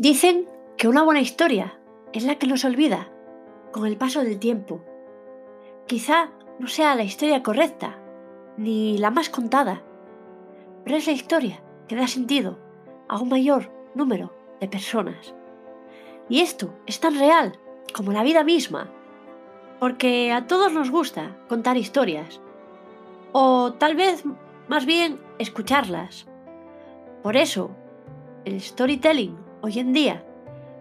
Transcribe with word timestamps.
Dicen 0.00 0.46
que 0.78 0.88
una 0.88 1.02
buena 1.02 1.20
historia 1.20 1.78
es 2.14 2.24
la 2.24 2.36
que 2.36 2.46
nos 2.46 2.64
olvida 2.64 3.10
con 3.70 3.84
el 3.84 3.98
paso 3.98 4.22
del 4.22 4.38
tiempo. 4.38 4.82
Quizá 5.86 6.30
no 6.58 6.68
sea 6.68 6.94
la 6.94 7.04
historia 7.04 7.42
correcta, 7.42 7.98
ni 8.56 8.96
la 8.96 9.10
más 9.10 9.28
contada, 9.28 9.82
pero 10.84 10.96
es 10.96 11.06
la 11.06 11.12
historia 11.12 11.62
que 11.86 11.96
da 11.96 12.06
sentido 12.06 12.58
a 13.10 13.20
un 13.20 13.28
mayor 13.28 13.70
número 13.94 14.32
de 14.58 14.68
personas. 14.68 15.34
Y 16.30 16.40
esto 16.40 16.72
es 16.86 16.98
tan 16.98 17.18
real 17.18 17.58
como 17.94 18.12
la 18.12 18.22
vida 18.22 18.42
misma, 18.42 18.90
porque 19.80 20.32
a 20.32 20.46
todos 20.46 20.72
nos 20.72 20.90
gusta 20.90 21.36
contar 21.46 21.76
historias, 21.76 22.40
o 23.32 23.74
tal 23.74 23.96
vez 23.96 24.24
más 24.66 24.86
bien 24.86 25.20
escucharlas. 25.38 26.26
Por 27.22 27.36
eso, 27.36 27.72
el 28.46 28.62
storytelling 28.62 29.39
hoy 29.62 29.78
en 29.78 29.92
día 29.92 30.24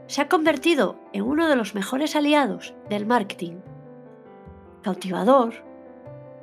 se 0.08 0.22
ha 0.22 0.28
convertido 0.28 0.96
en 1.14 1.24
uno 1.24 1.48
de 1.48 1.56
los 1.56 1.76
mejores 1.76 2.16
aliados 2.16 2.74
del 2.90 3.06
marketing. 3.06 3.60
Cautivador, 4.82 5.54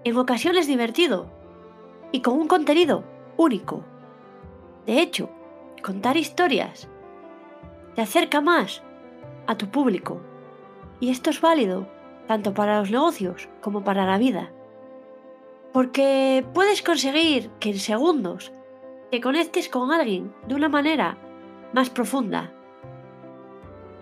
en 0.05 0.17
ocasiones 0.17 0.67
divertido 0.67 1.31
y 2.13 2.21
con 2.21 2.35
un 2.35 2.47
contenido 2.47 3.05
único. 3.37 3.85
De 4.87 5.01
hecho, 5.01 5.31
contar 5.83 6.17
historias 6.17 6.89
te 7.95 8.03
acerca 8.03 8.41
más 8.41 8.83
a 9.47 9.57
tu 9.57 9.69
público 9.71 10.21
y 11.01 11.11
esto 11.11 11.31
es 11.31 11.41
válido 11.41 11.89
tanto 12.27 12.55
para 12.55 12.81
los 12.81 12.91
negocios 12.91 13.49
como 13.61 13.85
para 13.85 14.07
la 14.07 14.19
vida. 14.19 14.51
Porque 15.73 16.45
puedes 16.55 16.83
conseguir 16.83 17.51
que 17.61 17.71
en 17.71 17.79
segundos 17.79 18.53
te 19.11 19.21
conectes 19.21 19.69
con 19.69 19.93
alguien 19.93 20.35
de 20.47 20.55
una 20.55 20.69
manera 20.69 21.19
más 21.77 21.91
profunda. 21.91 22.51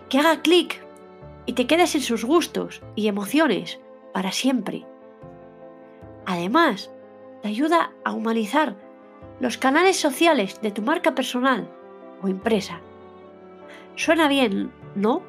Que 0.07 0.17
haga 0.19 0.41
clic 0.41 0.81
y 1.45 1.53
te 1.53 1.67
quedes 1.67 1.93
en 1.93 2.01
sus 2.01 2.23
gustos 2.23 2.81
y 2.95 3.09
emociones 3.09 3.81
para 4.13 4.31
siempre. 4.31 4.85
Además, 6.25 6.89
te 7.41 7.49
ayuda 7.49 7.91
a 8.05 8.13
humanizar 8.13 8.77
los 9.41 9.57
canales 9.57 9.99
sociales 9.99 10.61
de 10.61 10.71
tu 10.71 10.83
marca 10.83 11.15
personal 11.15 11.69
o 12.23 12.29
empresa. 12.29 12.79
Suena 13.95 14.29
bien, 14.29 14.71
¿no? 14.95 15.21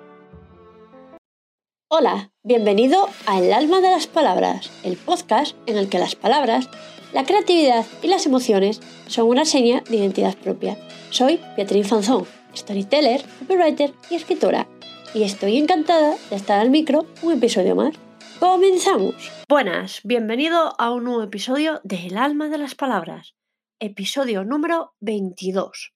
Hola, 1.89 2.30
bienvenido 2.44 3.08
a 3.27 3.41
El 3.41 3.52
alma 3.52 3.80
de 3.80 3.91
las 3.91 4.06
palabras, 4.06 4.70
el 4.84 4.97
podcast 4.97 5.56
en 5.67 5.78
el 5.78 5.89
que 5.89 5.98
las 5.98 6.14
palabras, 6.14 6.70
la 7.17 7.25
creatividad 7.25 7.86
y 8.03 8.09
las 8.09 8.27
emociones 8.27 8.83
son 9.06 9.28
una 9.28 9.47
seña 9.47 9.81
de 9.89 9.97
identidad 9.97 10.36
propia. 10.36 10.77
Soy 11.09 11.41
Beatriz 11.56 11.89
Fanzón, 11.89 12.27
storyteller, 12.55 13.25
copywriter 13.39 13.95
y 14.11 14.17
escritora, 14.17 14.69
y 15.14 15.23
estoy 15.23 15.56
encantada 15.56 16.19
de 16.28 16.36
estar 16.36 16.61
al 16.61 16.69
micro 16.69 17.06
un 17.23 17.33
episodio 17.33 17.75
más. 17.75 17.97
¡Comenzamos! 18.39 19.14
Buenas, 19.48 20.03
bienvenido 20.05 20.78
a 20.78 20.92
un 20.92 21.05
nuevo 21.05 21.23
episodio 21.23 21.81
de 21.84 22.06
El 22.06 22.19
alma 22.19 22.50
de 22.50 22.58
las 22.58 22.75
palabras, 22.75 23.34
episodio 23.80 24.45
número 24.45 24.92
22. 25.01 25.95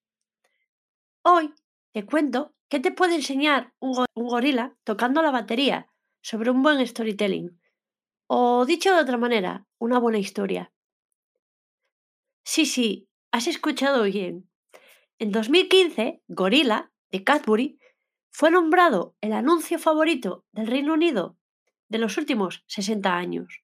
Hoy 1.23 1.53
te 1.93 2.07
cuento 2.07 2.55
¿Qué 2.71 2.81
te 2.81 2.93
puede 2.93 3.17
enseñar 3.17 3.75
un, 3.79 4.07
gorila 4.15 4.75
tocando 4.85 5.21
la 5.21 5.33
batería 5.33 5.91
sobre 6.23 6.51
un 6.51 6.63
buen 6.63 6.87
storytelling? 6.87 7.61
O 8.27 8.65
dicho 8.65 8.95
de 8.95 9.03
otra 9.03 9.19
manera, 9.19 9.67
una 9.79 9.99
buena 9.99 10.19
historia. 10.19 10.73
Sí, 12.53 12.67
sí, 12.67 13.09
has 13.31 13.47
escuchado 13.47 14.03
bien. 14.03 14.51
En 15.21 15.31
2015, 15.31 16.21
Gorilla, 16.27 16.91
de 17.13 17.23
Cadbury, 17.23 17.79
fue 18.33 18.51
nombrado 18.51 19.15
el 19.21 19.35
anuncio 19.35 19.79
favorito 19.79 20.45
del 20.51 20.67
Reino 20.67 20.95
Unido 20.95 21.39
de 21.89 21.99
los 21.99 22.19
últimos 22.19 22.65
60 22.67 23.17
años. 23.17 23.63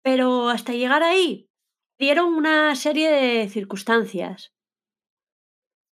Pero 0.00 0.48
hasta 0.48 0.72
llegar 0.72 1.02
ahí, 1.02 1.50
dieron 1.98 2.32
una 2.32 2.74
serie 2.76 3.10
de 3.10 3.46
circunstancias. 3.50 4.54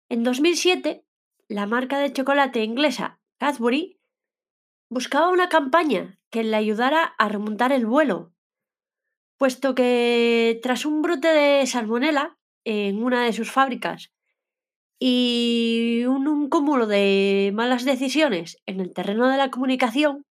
En 0.08 0.22
2007, 0.22 1.04
la 1.48 1.66
marca 1.66 1.98
de 1.98 2.12
chocolate 2.12 2.62
inglesa 2.62 3.20
Cadbury 3.40 3.98
buscaba 4.88 5.30
una 5.30 5.48
campaña 5.48 6.20
que 6.30 6.44
le 6.44 6.54
ayudara 6.54 7.02
a 7.02 7.28
remontar 7.28 7.72
el 7.72 7.86
vuelo, 7.86 8.32
puesto 9.38 9.74
que 9.74 10.60
tras 10.62 10.84
un 10.84 11.00
brote 11.00 11.28
de 11.28 11.66
salmonela 11.66 12.36
en 12.64 13.02
una 13.02 13.24
de 13.24 13.32
sus 13.32 13.50
fábricas 13.50 14.12
y 14.98 16.04
un, 16.06 16.28
un, 16.28 16.48
cúmulo 16.50 16.86
de 16.86 17.52
malas 17.54 17.84
decisiones 17.84 18.60
en 18.66 18.80
el 18.80 18.92
terreno 18.92 19.28
de 19.28 19.36
la 19.36 19.50
comunicación, 19.50 20.26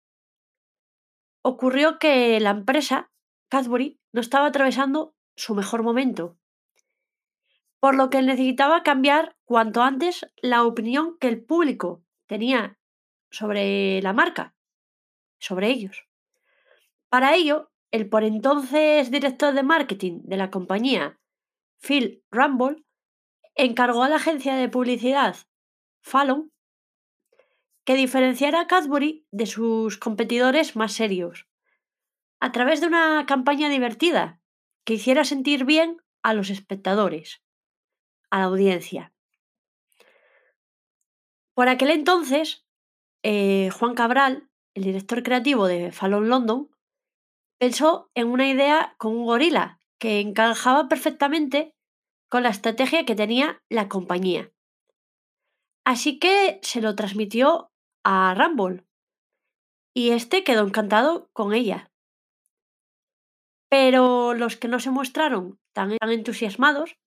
ocurrió 1.43 1.99
que 1.99 2.39
la 2.41 2.51
empresa 2.51 3.11
Cadbury 3.49 3.99
no 4.12 4.21
estaba 4.21 4.47
atravesando 4.47 5.15
su 5.37 5.55
mejor 5.55 5.83
momento 5.83 6.39
por 7.83 7.97
lo 7.97 8.11
que 8.11 8.23
necesitaba 8.23 8.85
cambiar 8.85 9.35
cuanto 9.45 9.83
antes 9.83 10.25
la 10.41 10.62
opinión 10.62 11.19
que 11.19 11.27
el 11.27 11.45
público 11.45 12.05
tenía 12.29 12.79
sobre 13.29 14.01
la 14.03 14.12
marca, 14.12 14.55
sobre 15.41 15.67
ellos. 15.71 16.07
Para 17.09 17.35
ello, 17.35 17.72
el 17.93 18.09
por 18.09 18.25
entonces 18.25 19.11
director 19.11 19.55
de 19.55 19.63
marketing 19.63 20.23
de 20.25 20.37
la 20.37 20.51
compañía, 20.51 21.21
Phil 21.79 22.25
Rumble, 22.31 22.85
encargó 23.55 24.03
a 24.03 24.09
la 24.09 24.17
agencia 24.17 24.57
de 24.57 24.69
publicidad 24.69 25.37
Fallon 26.01 26.51
que 27.85 27.95
diferenciara 27.95 28.61
a 28.61 28.67
Cadbury 28.67 29.27
de 29.31 29.47
sus 29.47 29.99
competidores 29.99 30.75
más 30.75 30.93
serios, 30.93 31.49
a 32.41 32.51
través 32.53 32.81
de 32.81 32.87
una 32.87 33.27
campaña 33.27 33.69
divertida 33.69 34.41
que 34.85 34.95
hiciera 34.95 35.25
sentir 35.25 35.65
bien 35.65 35.99
a 36.23 36.35
los 36.35 36.51
espectadores 36.51 37.43
a 38.31 38.39
la 38.39 38.45
audiencia. 38.45 39.13
Por 41.55 41.69
aquel 41.69 41.91
entonces, 41.91 42.67
eh, 43.23 43.69
Juan 43.71 43.95
Cabral, 43.95 44.49
el 44.73 44.85
director 44.85 45.23
creativo 45.23 45.67
de 45.67 45.93
Fallon 45.93 46.31
London, 46.31 46.72
pensó 47.62 48.11
en 48.17 48.27
una 48.27 48.49
idea 48.49 48.97
con 48.99 49.15
un 49.15 49.25
gorila 49.25 49.78
que 50.00 50.19
encajaba 50.19 50.89
perfectamente 50.89 51.77
con 52.28 52.43
la 52.43 52.49
estrategia 52.49 53.05
que 53.05 53.15
tenía 53.15 53.62
la 53.69 53.89
compañía. 53.89 54.50
Así 55.84 56.19
que 56.19 56.59
se 56.62 56.81
lo 56.81 56.97
transmitió 56.97 57.71
a 58.03 58.34
Rumble 58.34 58.84
y 59.95 60.11
este 60.11 60.43
quedó 60.43 60.67
encantado 60.67 61.31
con 61.33 61.55
ella. 61.55 61.93
Pero 63.69 64.34
los 64.34 64.56
que 64.56 64.67
no 64.67 64.81
se 64.81 64.91
mostraron 64.91 65.61
tan 65.73 65.97
entusiasmados 66.00 66.99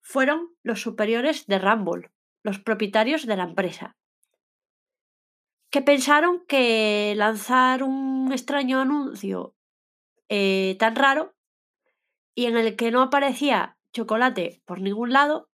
fueron 0.00 0.54
los 0.62 0.80
superiores 0.80 1.48
de 1.48 1.58
Rumble, 1.58 2.12
los 2.44 2.60
propietarios 2.60 3.26
de 3.26 3.36
la 3.36 3.42
empresa, 3.42 3.96
que 5.72 5.82
pensaron 5.82 6.46
que 6.46 7.14
lanzar 7.16 7.82
un 7.82 8.30
extraño 8.30 8.80
anuncio 8.80 9.56
eh, 10.34 10.76
tan 10.78 10.96
raro 10.96 11.34
y 12.34 12.46
en 12.46 12.56
el 12.56 12.74
que 12.74 12.90
no 12.90 13.02
aparecía 13.02 13.76
chocolate 13.92 14.62
por 14.64 14.80
ningún 14.80 15.12
lado 15.12 15.50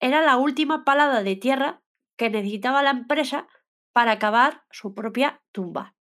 era 0.00 0.20
la 0.20 0.36
última 0.36 0.84
palada 0.84 1.22
de 1.22 1.34
tierra 1.34 1.82
que 2.18 2.28
necesitaba 2.28 2.82
la 2.82 2.90
empresa 2.90 3.48
para 3.94 4.12
acabar 4.12 4.64
su 4.70 4.92
propia 4.92 5.42
tumba. 5.50 5.96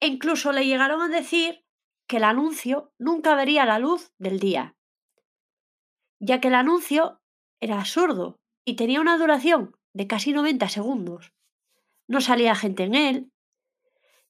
E 0.00 0.06
incluso 0.06 0.52
le 0.52 0.64
llegaron 0.64 1.02
a 1.02 1.08
decir 1.08 1.66
que 2.06 2.16
el 2.16 2.24
anuncio 2.24 2.94
nunca 2.96 3.34
vería 3.34 3.66
la 3.66 3.78
luz 3.78 4.14
del 4.16 4.40
día, 4.40 4.74
ya 6.18 6.40
que 6.40 6.48
el 6.48 6.54
anuncio 6.54 7.20
era 7.60 7.78
absurdo 7.78 8.40
y 8.64 8.76
tenía 8.76 9.02
una 9.02 9.18
duración 9.18 9.76
de 9.92 10.06
casi 10.06 10.32
90 10.32 10.70
segundos. 10.70 11.34
No 12.08 12.22
salía 12.22 12.54
gente 12.54 12.84
en 12.84 12.94
él. 12.94 13.32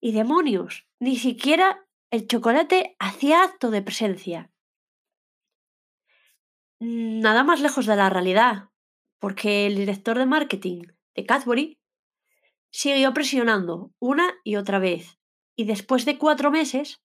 Y 0.07 0.13
demonios, 0.13 0.87
ni 1.01 1.17
siquiera 1.17 1.85
el 2.13 2.29
chocolate 2.29 2.95
hacía 3.01 3.43
acto 3.43 3.73
de 3.73 3.83
presencia. 3.83 4.53
Nada 6.79 7.43
más 7.43 7.61
lejos 7.61 7.87
de 7.87 7.97
la 7.97 8.09
realidad, 8.09 8.71
porque 9.19 9.67
el 9.67 9.75
director 9.75 10.17
de 10.17 10.27
marketing 10.27 10.83
de 11.17 11.27
Cadbury 11.27 11.81
siguió 12.71 13.13
presionando 13.15 13.93
una 13.99 14.33
y 14.45 14.55
otra 14.55 14.79
vez, 14.79 15.19
y 15.57 15.65
después 15.65 16.05
de 16.05 16.19
cuatro 16.19 16.53
meses 16.53 17.03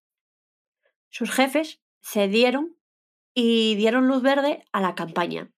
sus 1.09 1.31
jefes 1.31 1.81
cedieron 2.03 2.77
y 3.33 3.73
dieron 3.77 4.07
luz 4.07 4.21
verde 4.21 4.63
a 4.73 4.79
la 4.79 4.93
campaña. 4.93 5.51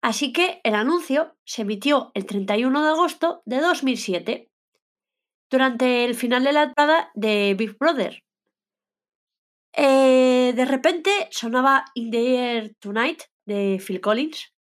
Así 0.00 0.32
que 0.32 0.62
el 0.64 0.74
anuncio 0.74 1.36
se 1.44 1.60
emitió 1.60 2.12
el 2.14 2.24
31 2.24 2.82
de 2.82 2.88
agosto 2.88 3.42
de 3.44 3.60
2007, 3.60 4.49
durante 5.50 6.04
el 6.04 6.14
final 6.14 6.44
de 6.44 6.52
la 6.52 6.62
entrada 6.64 7.10
de 7.14 7.54
Big 7.58 7.76
Brother. 7.76 8.22
Eh, 9.72 10.52
de 10.54 10.64
repente 10.64 11.28
sonaba 11.30 11.84
In 11.94 12.10
the 12.10 12.36
Air 12.36 12.74
Tonight 12.78 13.22
de 13.46 13.82
Phil 13.84 14.00
Collins. 14.00 14.52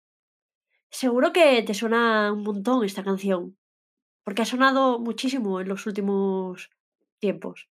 Seguro 0.90 1.32
que 1.32 1.62
te 1.62 1.74
suena 1.74 2.32
un 2.32 2.42
montón 2.42 2.84
esta 2.84 3.04
canción, 3.04 3.58
porque 4.24 4.42
ha 4.42 4.46
sonado 4.46 4.98
muchísimo 4.98 5.60
en 5.60 5.68
los 5.68 5.86
últimos 5.86 6.70
tiempos. 7.20 7.68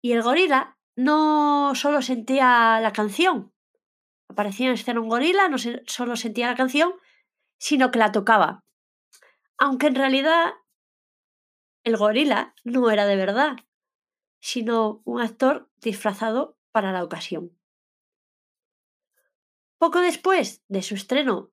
Y 0.00 0.12
el 0.12 0.22
gorila 0.22 0.78
no 0.96 1.74
solo 1.74 2.02
sentía 2.02 2.80
la 2.80 2.92
canción, 2.92 3.52
aparecía 4.28 4.68
en 4.68 4.74
escena 4.74 5.00
un 5.00 5.08
gorila, 5.08 5.48
no 5.48 5.56
solo 5.58 6.16
sentía 6.16 6.48
la 6.48 6.56
canción, 6.56 6.92
sino 7.58 7.90
que 7.90 7.98
la 7.98 8.12
tocaba. 8.12 8.64
Aunque 9.58 9.86
en 9.86 9.94
realidad 9.94 10.52
el 11.84 11.96
gorila 11.96 12.54
no 12.64 12.90
era 12.90 13.06
de 13.06 13.16
verdad, 13.16 13.56
sino 14.40 15.02
un 15.04 15.20
actor 15.20 15.70
disfrazado 15.76 16.58
para 16.72 16.92
la 16.92 17.04
ocasión. 17.04 17.56
Poco 19.78 20.00
después 20.00 20.62
de 20.68 20.82
su 20.82 20.94
estreno 20.94 21.52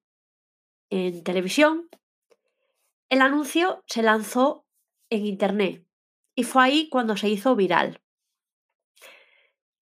en 0.90 1.24
televisión, 1.24 1.90
el 3.10 3.22
anuncio 3.22 3.84
se 3.88 4.04
lanzó 4.04 4.68
en 5.10 5.26
Internet 5.26 5.88
y 6.36 6.44
fue 6.44 6.64
ahí 6.64 6.90
cuando 6.90 7.18
se 7.18 7.28
hizo 7.28 7.56
viral. 7.56 8.02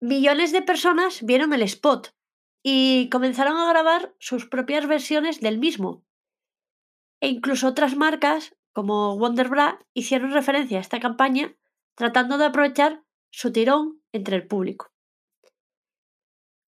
Millones 0.00 0.52
de 0.52 0.60
personas 0.60 1.24
vieron 1.24 1.54
el 1.54 1.62
spot 1.62 2.14
y 2.62 3.08
comenzaron 3.08 3.56
a 3.56 3.68
grabar 3.68 4.14
sus 4.18 4.46
propias 4.46 4.86
versiones 4.86 5.40
del 5.40 5.58
mismo. 5.58 6.04
E 7.20 7.28
incluso 7.28 7.68
otras 7.68 7.96
marcas, 7.96 8.54
como 8.74 9.14
Wonderbra, 9.14 9.78
hicieron 9.94 10.32
referencia 10.32 10.78
a 10.78 10.80
esta 10.82 11.00
campaña 11.00 11.54
tratando 11.94 12.36
de 12.36 12.46
aprovechar 12.46 13.04
su 13.30 13.52
tirón 13.52 14.02
entre 14.12 14.36
el 14.36 14.46
público. 14.46 14.92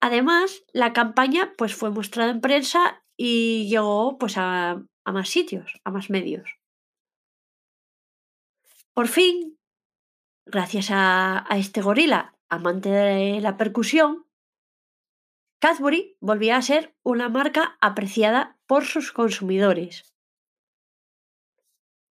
Además, 0.02 0.66
la 0.74 0.92
campaña 0.92 1.54
pues, 1.58 1.74
fue 1.74 1.90
mostrada 1.90 2.30
en 2.30 2.42
prensa 2.42 3.04
y 3.16 3.70
llegó 3.70 4.18
pues, 4.18 4.34
a, 4.38 4.84
más 5.06 5.30
sitios, 5.30 5.80
a 5.86 5.92
más 5.92 6.10
medios. 6.10 6.58
Por 8.94 9.08
fin, 9.08 9.58
gracias 10.46 10.90
a, 10.92 11.48
este 11.56 11.82
gorila 11.82 12.38
amante 12.50 12.90
de 12.90 13.42
la 13.42 13.56
percusión, 13.56 14.26
Cadbury 15.60 16.18
volvía 16.20 16.58
a 16.58 16.62
ser 16.62 16.94
una 17.04 17.30
marca 17.30 17.78
apreciada 17.80 18.60
por 18.68 18.84
sus 18.84 19.14
consumidores. 19.14 20.13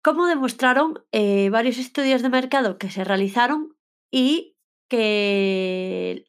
Como 0.06 0.28
demostraron 0.28 1.04
eh, 1.12 1.50
varios 1.50 1.80
estudios 1.80 2.22
de 2.22 2.30
mercado 2.30 2.78
que 2.78 2.92
se 2.92 3.04
realizaron 3.04 3.76
y 4.12 4.56
que 4.88 6.26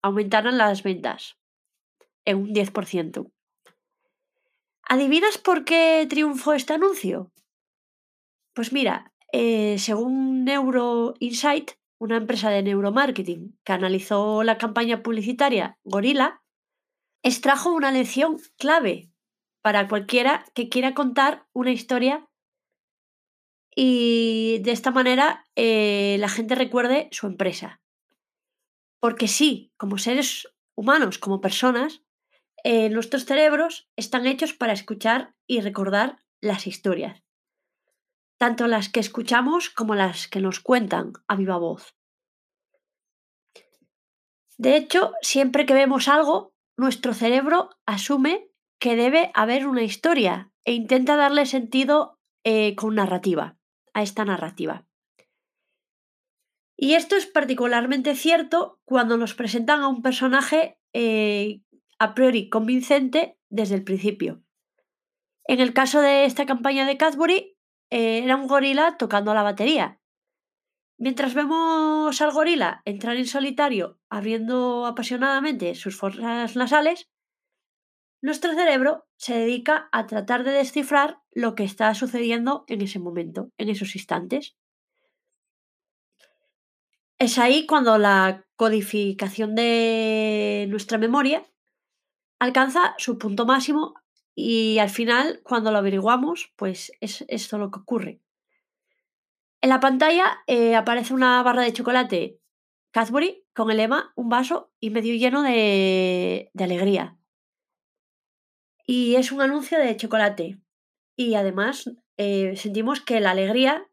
aumentaron 0.00 0.58
las 0.58 0.84
ventas 0.84 1.40
en 2.24 2.36
un 2.36 2.54
10%. 2.54 3.32
¿Adivinas 4.88 5.38
por 5.38 5.64
qué 5.64 6.06
triunfó 6.08 6.52
este 6.52 6.74
anuncio? 6.74 7.32
Pues 8.54 8.72
mira, 8.72 9.12
eh, 9.32 9.80
según 9.80 10.44
Neuro 10.44 11.14
Insight, 11.18 11.72
una 11.98 12.16
empresa 12.16 12.48
de 12.48 12.62
neuromarketing 12.62 13.58
que 13.64 13.72
analizó 13.72 14.44
la 14.44 14.56
campaña 14.56 15.02
publicitaria 15.02 15.80
Gorilla, 15.82 16.42
extrajo 17.24 17.72
una 17.72 17.90
lección 17.90 18.38
clave 18.56 19.10
para 19.62 19.88
cualquiera 19.88 20.44
que 20.54 20.68
quiera 20.68 20.94
contar 20.94 21.44
una 21.52 21.72
historia 21.72 22.28
y 23.80 24.58
de 24.58 24.72
esta 24.72 24.90
manera 24.90 25.46
eh, 25.54 26.16
la 26.18 26.28
gente 26.28 26.56
recuerde 26.56 27.08
su 27.12 27.28
empresa. 27.28 27.80
Porque 28.98 29.28
sí, 29.28 29.72
como 29.76 29.98
seres 29.98 30.48
humanos, 30.74 31.18
como 31.18 31.40
personas, 31.40 32.02
eh, 32.64 32.88
nuestros 32.88 33.24
cerebros 33.24 33.88
están 33.94 34.26
hechos 34.26 34.52
para 34.52 34.72
escuchar 34.72 35.36
y 35.46 35.60
recordar 35.60 36.18
las 36.40 36.66
historias, 36.66 37.22
tanto 38.36 38.66
las 38.66 38.88
que 38.88 38.98
escuchamos 38.98 39.70
como 39.70 39.94
las 39.94 40.26
que 40.26 40.40
nos 40.40 40.58
cuentan 40.58 41.12
a 41.28 41.36
viva 41.36 41.56
voz. 41.56 41.94
De 44.56 44.76
hecho, 44.76 45.12
siempre 45.22 45.66
que 45.66 45.74
vemos 45.74 46.08
algo, 46.08 46.52
nuestro 46.76 47.14
cerebro 47.14 47.70
asume 47.86 48.50
que 48.80 48.96
debe 48.96 49.30
haber 49.34 49.68
una 49.68 49.84
historia 49.84 50.50
e 50.64 50.72
intenta 50.72 51.14
darle 51.14 51.46
sentido 51.46 52.18
eh, 52.42 52.74
con 52.74 52.96
narrativa, 52.96 53.57
a 53.98 54.02
esta 54.02 54.24
narrativa. 54.24 54.86
Y 56.76 56.94
esto 56.94 57.16
es 57.16 57.26
particularmente 57.26 58.14
cierto 58.14 58.80
cuando 58.84 59.16
nos 59.16 59.34
presentan 59.34 59.80
a 59.82 59.88
un 59.88 60.02
personaje 60.02 60.78
eh, 60.92 61.62
a 61.98 62.14
priori 62.14 62.48
convincente 62.48 63.36
desde 63.48 63.74
el 63.74 63.82
principio. 63.82 64.40
En 65.44 65.60
el 65.60 65.72
caso 65.72 66.00
de 66.00 66.24
esta 66.24 66.46
campaña 66.46 66.86
de 66.86 66.96
Cadbury, 66.96 67.56
eh, 67.90 68.22
era 68.22 68.36
un 68.36 68.46
gorila 68.46 68.96
tocando 68.98 69.34
la 69.34 69.42
batería. 69.42 70.00
Mientras 70.96 71.34
vemos 71.34 72.20
al 72.22 72.32
gorila 72.32 72.82
entrar 72.84 73.16
en 73.16 73.26
solitario 73.26 73.98
abriendo 74.08 74.86
apasionadamente 74.86 75.74
sus 75.74 75.96
fosas 75.96 76.54
nasales, 76.54 77.10
nuestro 78.20 78.52
cerebro 78.54 79.08
se 79.16 79.34
dedica 79.34 79.88
a 79.90 80.06
tratar 80.06 80.44
de 80.44 80.52
descifrar 80.52 81.20
lo 81.38 81.54
que 81.54 81.62
está 81.62 81.94
sucediendo 81.94 82.64
en 82.66 82.80
ese 82.80 82.98
momento, 82.98 83.52
en 83.58 83.68
esos 83.68 83.94
instantes. 83.94 84.56
Es 87.16 87.38
ahí 87.38 87.64
cuando 87.64 87.96
la 87.96 88.44
codificación 88.56 89.54
de 89.54 90.66
nuestra 90.68 90.98
memoria 90.98 91.46
alcanza 92.40 92.96
su 92.98 93.18
punto 93.18 93.46
máximo 93.46 93.94
y 94.34 94.78
al 94.78 94.90
final, 94.90 95.40
cuando 95.44 95.70
lo 95.70 95.78
averiguamos, 95.78 96.52
pues 96.56 96.90
es 97.00 97.24
esto 97.28 97.56
lo 97.56 97.70
que 97.70 97.78
ocurre. 97.78 98.20
En 99.60 99.70
la 99.70 99.78
pantalla 99.78 100.38
eh, 100.48 100.74
aparece 100.74 101.14
una 101.14 101.40
barra 101.44 101.62
de 101.62 101.72
chocolate 101.72 102.40
Cadbury 102.90 103.44
con 103.54 103.70
el 103.70 103.76
lema 103.76 104.12
un 104.16 104.28
vaso 104.28 104.72
y 104.80 104.90
medio 104.90 105.14
lleno 105.14 105.42
de, 105.42 106.50
alegría. 106.58 107.16
Y 108.84 109.14
es 109.14 109.30
un 109.30 109.40
anuncio 109.40 109.78
de 109.78 109.96
chocolate. 109.96 110.58
Y 111.18 111.34
además 111.34 111.90
eh, 112.16 112.54
sentimos 112.56 113.00
que 113.00 113.18
la 113.18 113.32
alegría 113.32 113.90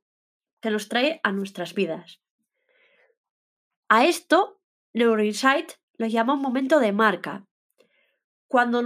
que 0.62 0.70
nos 0.70 0.90
trae 0.90 1.20
a 1.24 1.32
nuestras 1.32 1.74
vidas. 1.74 2.22
A 3.90 4.06
esto, 4.06 4.62
NeuroInsight 4.94 5.72
lo 5.98 6.06
llama 6.06 6.36
un 6.36 6.42
momento 6.42 6.80
de 6.80 6.92
marca, 6.92 7.48
cuando, 8.48 8.84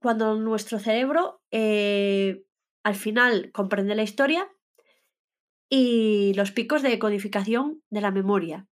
cuando 0.00 0.36
nuestro 0.36 0.78
cerebro 0.78 1.42
eh, 1.50 2.46
al 2.82 2.94
final 2.94 3.52
comprende 3.52 3.94
la 3.94 4.04
historia 4.04 4.50
y 5.68 6.32
los 6.34 6.50
picos 6.50 6.80
de 6.80 6.98
codificación 6.98 7.82
de 7.90 8.00
la 8.00 8.10
memoria 8.10 8.66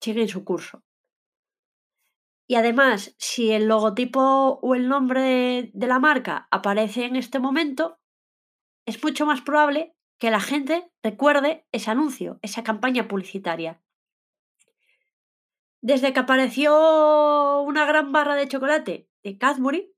siguen 0.00 0.26
su 0.26 0.44
curso. 0.44 0.82
Y 2.48 2.56
además, 2.56 3.14
si 3.18 3.52
el 3.52 3.68
logotipo 3.68 4.58
o 4.60 4.74
el 4.74 4.88
nombre 4.88 5.70
de, 5.72 5.86
la 5.86 6.00
marca 6.00 6.48
aparece 6.50 7.04
en 7.04 7.14
este 7.14 7.38
momento, 7.38 8.00
es 8.86 9.02
mucho 9.02 9.26
más 9.26 9.40
probable 9.42 9.94
que 10.18 10.30
la 10.30 10.40
gente 10.40 10.90
recuerde 11.02 11.66
ese 11.72 11.90
anuncio, 11.90 12.38
esa 12.42 12.62
campaña 12.62 13.08
publicitaria. 13.08 13.82
Desde 15.80 16.12
que 16.12 16.20
apareció 16.20 17.62
una 17.62 17.84
gran 17.86 18.12
barra 18.12 18.36
de 18.36 18.46
chocolate 18.46 19.08
de 19.24 19.38
Cadbury, 19.38 19.92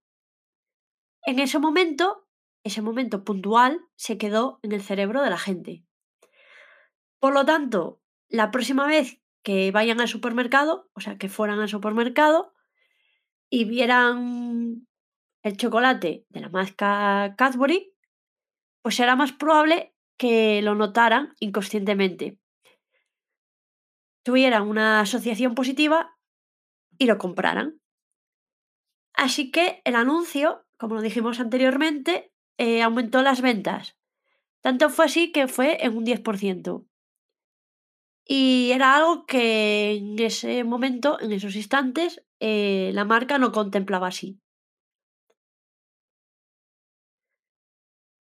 en 1.26 1.38
ese 1.38 1.58
momento, 1.58 2.26
ese 2.64 2.80
momento 2.82 3.24
puntual, 3.24 3.80
se 3.96 4.16
quedó 4.18 4.60
en 4.62 4.72
el 4.72 4.82
cerebro 4.82 5.22
de 5.22 5.30
la 5.30 5.38
gente. 5.38 5.84
Por 7.18 7.34
lo 7.34 7.44
tanto, 7.44 8.00
la 8.28 8.50
próxima 8.50 8.86
vez 8.86 9.20
que 9.42 9.70
vayan 9.70 10.00
al 10.00 10.08
supermercado, 10.08 10.90
o 10.94 11.00
sea, 11.00 11.18
que 11.18 11.28
fueran 11.28 11.60
al 11.60 11.68
supermercado 11.68 12.54
y 13.50 13.64
vieran 13.66 14.86
el 15.42 15.56
chocolate 15.56 16.26
de 16.30 16.40
la 16.40 16.48
marca 16.48 17.34
Cadbury, 17.36 17.93
pues 18.84 18.96
será 18.96 19.16
más 19.16 19.32
probable 19.32 19.94
que 20.18 20.60
lo 20.60 20.74
notaran 20.74 21.34
inconscientemente. 21.40 22.38
Tuvieran 24.22 24.68
una 24.68 25.00
asociación 25.00 25.54
positiva 25.54 26.18
y 26.98 27.06
lo 27.06 27.16
compraran. 27.16 27.80
Así 29.14 29.50
que 29.50 29.80
el 29.84 29.94
anuncio, 29.94 30.66
como 30.78 30.96
lo 30.96 31.00
dijimos 31.00 31.40
anteriormente, 31.40 32.30
eh, 32.58 32.82
aumentó 32.82 33.22
las 33.22 33.40
ventas. 33.40 33.96
Tanto 34.60 34.90
fue 34.90 35.06
así 35.06 35.32
que 35.32 35.48
fue 35.48 35.82
en 35.82 35.96
un 35.96 36.04
10%. 36.04 36.86
Y 38.26 38.70
era 38.70 38.96
algo 38.96 39.24
que 39.24 39.92
en 39.92 40.18
ese 40.18 40.62
momento, 40.62 41.18
en 41.20 41.32
esos 41.32 41.56
instantes, 41.56 42.22
eh, 42.38 42.90
la 42.92 43.06
marca 43.06 43.38
no 43.38 43.50
contemplaba 43.50 44.08
así. 44.08 44.43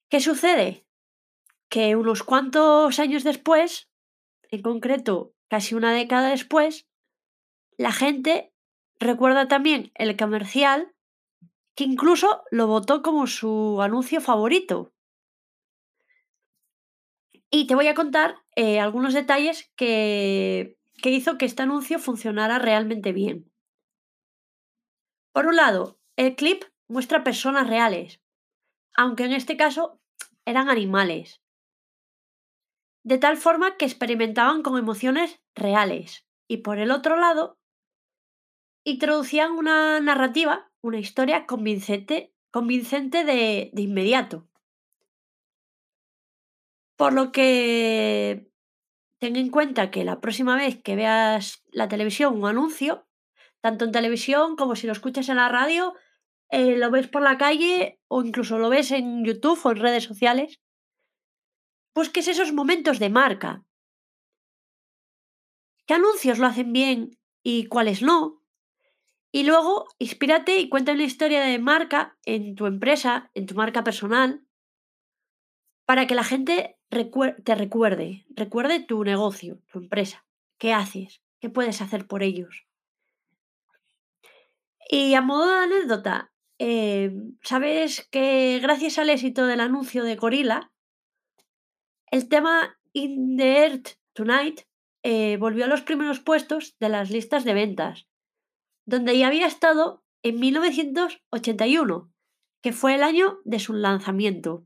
¿Qué 0.10 0.22
sucede? 0.22 0.86
Que 1.70 1.96
unos 1.96 2.24
cuantos 2.24 3.00
años 3.00 3.24
después, 3.24 3.90
en 4.50 4.62
concreto 4.62 5.34
casi 5.50 5.76
una 5.76 5.94
década 5.94 6.30
después, 6.30 6.88
la 7.78 7.92
gente 7.92 8.54
recuerda 9.00 9.48
también 9.48 9.92
el 9.96 10.16
comercial 10.18 10.94
que 11.76 11.84
incluso 11.84 12.44
lo 12.52 12.68
votó 12.68 13.02
como 13.02 13.28
su 13.28 13.82
anuncio 13.82 14.22
favorito. 14.22 14.94
Y 17.50 17.68
te 17.68 17.76
voy 17.76 17.88
a 17.88 17.94
contar 17.94 18.38
eh, 18.56 18.80
algunos 18.80 19.14
detalles 19.14 19.72
que, 19.76 20.78
que 21.02 21.12
hizo 21.12 21.38
que 21.38 21.46
este 21.46 21.64
anuncio 21.64 22.00
funcionara 22.00 22.60
realmente 22.60 23.12
bien. 23.12 23.52
Por 25.34 25.46
un 25.46 25.56
lado, 25.56 26.00
el 26.16 26.36
clip 26.36 26.64
muestra 26.88 27.24
personas 27.24 27.68
reales, 27.68 28.22
aunque 28.98 29.24
en 29.26 29.32
este 29.32 29.56
caso 29.56 30.02
eran 30.46 30.70
animales, 30.70 31.42
de 33.04 33.18
tal 33.18 33.38
forma 33.38 33.78
que 33.78 33.86
experimentaban 33.86 34.64
con 34.64 34.78
emociones 34.78 35.40
reales. 35.56 36.26
Y 36.50 36.58
por 36.58 36.80
el 36.80 36.92
otro 36.92 37.16
lado, 37.16 37.58
introducían 38.84 39.52
una 39.52 40.00
narrativa, 40.00 40.70
una 40.82 41.00
historia 41.00 41.46
convincente, 41.46 42.34
convincente 42.52 43.24
de, 43.24 43.70
de 43.72 43.82
inmediato. 43.82 44.50
Por 46.98 47.14
lo 47.14 47.32
que 47.32 48.52
ten 49.20 49.36
en 49.36 49.52
cuenta 49.52 49.92
que 49.92 50.04
la 50.04 50.20
próxima 50.20 50.56
vez 50.56 50.82
que 50.82 50.96
veas 50.96 51.64
la 51.68 51.88
televisión 51.88 52.36
un 52.36 52.48
anuncio, 52.48 53.08
tanto 53.62 53.86
en 53.86 53.92
televisión 53.92 54.56
como 54.56 54.76
si 54.76 54.88
lo 54.88 54.94
escuchas 54.94 55.30
en 55.30 55.38
la 55.38 55.50
radio, 55.50 55.94
eh, 56.50 56.78
lo 56.78 56.92
ves 56.92 57.08
por 57.08 57.22
la 57.22 57.38
calle 57.38 58.00
o 58.08 58.24
incluso 58.24 58.58
lo 58.58 58.70
ves 58.70 58.92
en 58.92 59.26
YouTube 59.26 59.60
o 59.64 59.72
en 59.72 59.78
redes 59.78 60.04
sociales, 60.04 60.60
busques 61.94 62.28
esos 62.28 62.54
momentos 62.54 63.00
de 63.00 63.10
marca. 63.10 63.66
¿Qué 65.86 65.94
anuncios 65.94 66.38
lo 66.38 66.48
hacen 66.48 66.74
bien 66.74 67.18
y 67.44 67.68
cuáles 67.68 68.02
no? 68.02 68.44
Y 69.32 69.44
luego, 69.44 69.88
inspírate 70.00 70.58
y 70.58 70.70
cuenta 70.70 70.94
una 70.94 71.04
historia 71.04 71.42
de 71.42 71.60
marca 71.60 72.18
en 72.24 72.56
tu 72.56 72.66
empresa, 72.66 73.30
en 73.34 73.46
tu 73.46 73.56
marca 73.56 73.84
personal, 73.84 74.46
para 75.86 76.08
que 76.08 76.16
la 76.16 76.24
gente 76.24 76.78
te 76.90 77.56
recuerde, 77.56 78.26
recuerde 78.30 78.80
tu 78.80 79.04
negocio, 79.04 79.60
tu 79.72 79.80
empresa, 79.80 80.26
qué 80.58 80.74
haces, 80.74 81.22
qué 81.40 81.50
puedes 81.50 81.82
hacer 81.82 82.08
por 82.08 82.24
ellos. 82.24 82.66
Y 84.90 85.14
a 85.16 85.22
modo 85.22 85.50
de 85.50 85.64
anécdota, 85.64 86.32
em, 86.60 87.38
¿sabes 87.44 88.08
que 88.12 88.60
gracias 88.62 88.98
al 88.98 89.10
éxito 89.10 89.46
del 89.46 89.60
anuncio 89.60 90.04
de 90.04 90.16
Gorilla, 90.16 90.72
el 92.12 92.30
tema 92.30 92.80
In 92.94 93.38
the 93.38 93.58
Earth 93.60 93.90
Tonight 94.14 94.62
eh, 95.04 95.38
volvió 95.38 95.66
a 95.66 95.68
los 95.68 95.82
primeros 95.82 96.20
puestos 96.20 96.76
de 96.80 96.90
las 96.90 97.12
listas 97.12 97.44
de 97.44 97.54
ventas, 97.54 98.08
donde 98.86 99.18
ya 99.18 99.28
había 99.28 99.48
estado 99.48 100.04
en 100.24 100.40
1981, 100.40 102.12
que 102.62 102.74
fue 102.74 102.96
el 102.96 103.04
año 103.04 103.40
de 103.46 103.60
su 103.60 103.74
lanzamiento. 103.74 104.66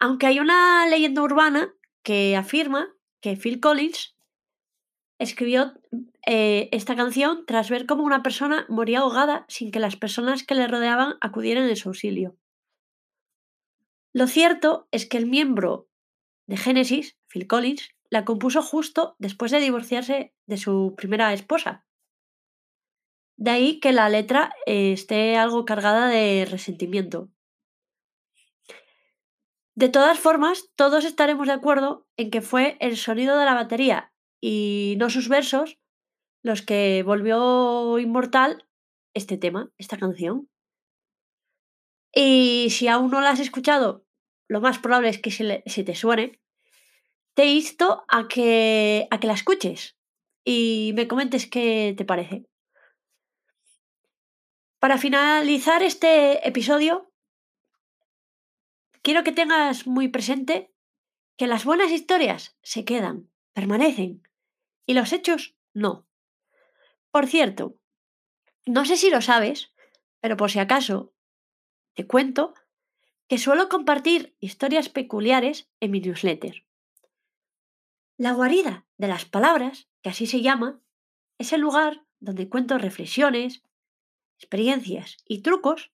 Aunque 0.00 0.26
hay 0.26 0.40
una 0.40 0.86
leyenda 0.88 1.22
urbana 1.22 1.74
que 2.02 2.36
afirma 2.36 2.92
que 3.20 3.36
Phil 3.36 3.60
Collins 3.60 4.16
escribió 5.22 5.72
eh, 6.26 6.68
esta 6.72 6.96
canción 6.96 7.44
tras 7.46 7.70
ver 7.70 7.86
cómo 7.86 8.02
una 8.02 8.22
persona 8.22 8.66
moría 8.68 9.00
ahogada 9.00 9.44
sin 9.48 9.70
que 9.70 9.80
las 9.80 9.96
personas 9.96 10.44
que 10.44 10.54
le 10.54 10.66
rodeaban 10.66 11.16
acudieran 11.20 11.68
en 11.68 11.76
su 11.76 11.88
auxilio. 11.88 12.36
Lo 14.12 14.26
cierto 14.26 14.88
es 14.90 15.06
que 15.06 15.16
el 15.16 15.26
miembro 15.26 15.88
de 16.46 16.56
Genesis, 16.56 17.16
Phil 17.28 17.46
Collins, 17.46 17.90
la 18.10 18.24
compuso 18.24 18.62
justo 18.62 19.16
después 19.18 19.50
de 19.52 19.60
divorciarse 19.60 20.34
de 20.46 20.56
su 20.58 20.94
primera 20.96 21.32
esposa. 21.32 21.86
De 23.36 23.50
ahí 23.50 23.80
que 23.80 23.92
la 23.92 24.08
letra 24.10 24.52
esté 24.66 25.36
algo 25.36 25.64
cargada 25.64 26.08
de 26.08 26.46
resentimiento. 26.48 27.30
De 29.74 29.88
todas 29.88 30.18
formas, 30.18 30.68
todos 30.76 31.06
estaremos 31.06 31.46
de 31.46 31.54
acuerdo 31.54 32.06
en 32.18 32.30
que 32.30 32.42
fue 32.42 32.76
el 32.80 32.98
sonido 32.98 33.38
de 33.38 33.46
la 33.46 33.54
batería 33.54 34.11
y 34.42 34.96
no 34.98 35.08
sus 35.08 35.28
versos 35.28 35.78
los 36.42 36.60
que 36.62 37.04
volvió 37.04 37.98
inmortal 38.00 38.66
este 39.14 39.38
tema, 39.38 39.70
esta 39.78 39.96
canción. 39.96 40.50
Y 42.12 42.68
si 42.70 42.88
aún 42.88 43.10
no 43.12 43.20
la 43.20 43.30
has 43.30 43.40
escuchado, 43.40 44.04
lo 44.48 44.60
más 44.60 44.78
probable 44.80 45.08
es 45.10 45.18
que 45.18 45.30
se, 45.30 45.84
te 45.84 45.94
suene. 45.94 46.40
Te 47.34 47.46
insto 47.46 48.04
a 48.08 48.26
que, 48.26 49.06
a 49.10 49.20
que 49.20 49.26
la 49.28 49.34
escuches 49.34 49.96
y 50.44 50.92
me 50.96 51.06
comentes 51.06 51.46
qué 51.46 51.94
te 51.96 52.04
parece. 52.04 52.44
Para 54.80 54.98
finalizar 54.98 55.84
este 55.84 56.46
episodio, 56.46 57.12
quiero 59.02 59.22
que 59.22 59.30
tengas 59.30 59.86
muy 59.86 60.08
presente 60.08 60.74
que 61.36 61.46
las 61.46 61.64
buenas 61.64 61.92
historias 61.92 62.58
se 62.62 62.84
quedan, 62.84 63.30
permanecen, 63.54 64.22
y 64.86 64.94
los 64.94 65.12
hechos 65.12 65.54
no. 65.74 66.06
Por 67.10 67.26
cierto, 67.26 67.76
no 68.66 68.84
sé 68.84 68.96
si 68.96 69.10
lo 69.10 69.20
sabes, 69.20 69.72
pero 70.20 70.36
por 70.36 70.50
si 70.50 70.58
acaso, 70.58 71.12
te 71.94 72.06
cuento 72.06 72.54
que 73.28 73.38
suelo 73.38 73.68
compartir 73.68 74.36
historias 74.40 74.88
peculiares 74.88 75.68
en 75.80 75.90
mi 75.90 76.00
newsletter. 76.00 76.64
La 78.16 78.32
guarida 78.32 78.86
de 78.98 79.08
las 79.08 79.24
palabras, 79.24 79.88
que 80.02 80.10
así 80.10 80.26
se 80.26 80.42
llama, 80.42 80.80
es 81.38 81.52
el 81.52 81.60
lugar 81.60 82.04
donde 82.20 82.48
cuento 82.48 82.78
reflexiones, 82.78 83.62
experiencias 84.38 85.16
y 85.26 85.42
trucos. 85.42 85.90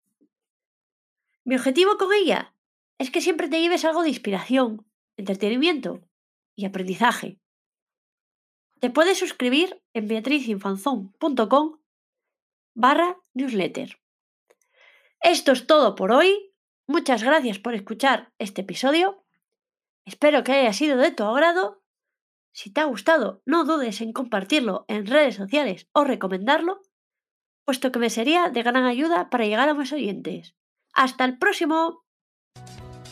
Mi 1.45 1.57
objetivo 1.57 1.97
con 1.97 2.12
ella 2.12 2.54
es 2.99 3.11
que 3.11 3.21
siempre 3.21 3.49
te 3.49 3.61
lleves 3.61 3.85
algo 3.85 4.02
de 4.02 4.11
inspiración, 4.11 4.87
entretenimiento 5.16 6.02
y 6.54 6.66
aprendizaje. 6.66 7.38
Te 8.80 8.90
puedes 8.90 9.18
suscribir 9.18 9.82
en 9.92 10.06
beatrizinfanzón.com 10.06 11.78
barra 12.75 13.16
newsletter. 13.35 14.00
Esto 15.20 15.50
es 15.50 15.66
todo 15.66 15.97
por 15.97 16.12
hoy. 16.12 16.54
Muchas 16.87 17.25
gracias 17.25 17.58
por 17.58 17.75
escuchar 17.75 18.32
este 18.38 18.61
episodio. 18.61 19.25
Espero 20.04 20.44
que 20.44 20.52
haya 20.52 20.73
sido 20.73 20.97
de 20.97 21.11
tu 21.11 21.25
agrado. 21.25 21.82
Si 22.52 22.73
te 22.73 22.80
ha 22.80 22.85
gustado, 22.85 23.42
no 23.44 23.64
dudes 23.64 24.00
en 24.00 24.12
compartirlo 24.12 24.85
en 24.87 25.06
redes 25.06 25.35
sociales 25.35 25.88
o 25.92 26.04
recomendarlo, 26.04 26.80
puesto 27.64 27.90
que 27.90 27.99
me 27.99 28.11
sería 28.11 28.49
de 28.49 28.62
gran 28.62 28.85
ayuda 28.85 29.28
para 29.28 29.44
llegar 29.44 29.68
a 29.68 29.75
más 29.75 29.92
oyentes. 29.92 30.54
Hasta 30.92 31.25
el 31.25 31.37
próximo. 31.38 32.04